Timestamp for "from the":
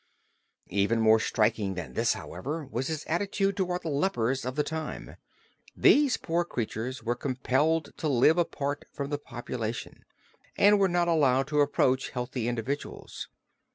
8.91-9.19